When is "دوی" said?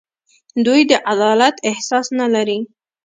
0.65-0.81